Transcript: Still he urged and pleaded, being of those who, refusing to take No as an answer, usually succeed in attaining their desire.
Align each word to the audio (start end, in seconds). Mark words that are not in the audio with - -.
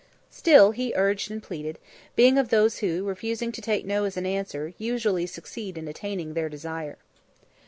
Still 0.31 0.71
he 0.71 0.93
urged 0.95 1.29
and 1.29 1.43
pleaded, 1.43 1.77
being 2.15 2.39
of 2.39 2.49
those 2.49 2.79
who, 2.79 3.03
refusing 3.03 3.51
to 3.51 3.61
take 3.61 3.85
No 3.85 4.05
as 4.05 4.17
an 4.17 4.25
answer, 4.25 4.73
usually 4.79 5.27
succeed 5.27 5.77
in 5.77 5.87
attaining 5.87 6.33
their 6.33 6.49
desire. 6.49 6.97